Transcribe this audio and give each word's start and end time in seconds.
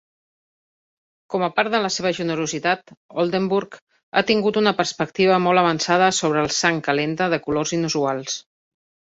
Com 1.33 1.43
a 1.47 1.49
part 1.57 1.73
de 1.73 1.81
la 1.83 1.91
seva 1.95 2.11
generositat, 2.19 2.89
Oldenburg 3.25 3.77
ha 4.21 4.25
tingut 4.31 4.57
una 4.63 4.75
perspectiva 4.81 5.39
molt 5.49 5.63
avançada 5.65 6.11
sobre 6.23 6.43
els 6.47 6.59
sang 6.65 6.81
calenta 6.91 7.33
de 7.35 7.41
colors 7.49 7.77
inusuals. 7.81 8.41